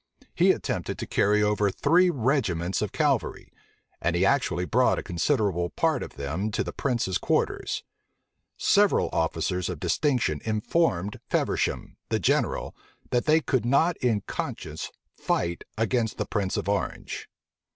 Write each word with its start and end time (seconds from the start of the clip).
He 0.33 0.49
attempted 0.51 0.97
to 0.97 1.05
carry 1.05 1.43
over 1.43 1.69
three 1.69 2.09
regiments 2.09 2.81
of 2.81 2.91
cavalry; 2.91 3.53
and 4.01 4.15
he 4.15 4.25
actually 4.25 4.65
brought 4.65 4.97
a 4.97 5.03
considerable 5.03 5.69
part 5.69 6.01
of 6.01 6.15
them 6.15 6.49
to 6.53 6.63
the 6.63 6.73
prince's 6.73 7.19
quarters. 7.19 7.83
Several 8.57 9.09
officers 9.13 9.69
of 9.69 9.79
distinction 9.79 10.41
informed 10.43 11.19
Feversham, 11.29 11.97
the 12.09 12.17
general, 12.19 12.75
that 13.11 13.25
they 13.25 13.41
could 13.41 13.63
not 13.63 13.95
in 13.97 14.21
conscience 14.21 14.89
fight 15.15 15.63
against 15.77 16.17
the 16.17 16.25
prince 16.25 16.57
of 16.57 16.67
Orange. 16.67 17.29